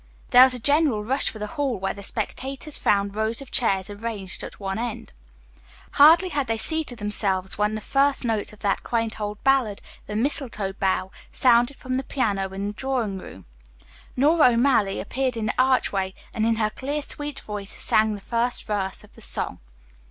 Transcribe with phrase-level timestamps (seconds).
[0.31, 3.87] There was a general rush for the hall where the spectators found rows of chairs
[3.87, 5.13] arranged at one end.
[5.91, 10.15] Hardly had they seated themselves when the first notes of that quaint old ballad, "The
[10.15, 13.45] Mistletoe Bough," sounded from the piano in the drawing room,
[14.17, 18.63] Nora O'Malley appeared in the archway, and in her clear, sweet voice sang the first
[18.65, 19.59] verse of the song.